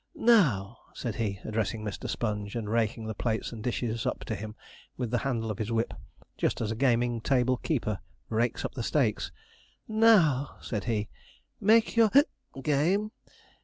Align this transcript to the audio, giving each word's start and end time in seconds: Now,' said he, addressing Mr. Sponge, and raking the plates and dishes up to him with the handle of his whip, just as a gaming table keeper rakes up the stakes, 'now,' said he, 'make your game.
Now,' 0.15 0.79
said 0.95 1.17
he, 1.17 1.39
addressing 1.45 1.83
Mr. 1.83 2.09
Sponge, 2.09 2.55
and 2.55 2.67
raking 2.67 3.05
the 3.05 3.13
plates 3.13 3.51
and 3.51 3.61
dishes 3.61 4.03
up 4.07 4.21
to 4.25 4.35
him 4.35 4.55
with 4.97 5.11
the 5.11 5.19
handle 5.19 5.51
of 5.51 5.59
his 5.59 5.71
whip, 5.71 5.93
just 6.39 6.59
as 6.59 6.71
a 6.71 6.75
gaming 6.75 7.21
table 7.21 7.57
keeper 7.57 7.99
rakes 8.27 8.65
up 8.65 8.73
the 8.73 8.81
stakes, 8.81 9.31
'now,' 9.87 10.57
said 10.59 10.85
he, 10.85 11.07
'make 11.59 11.95
your 11.95 12.09
game. 12.63 13.11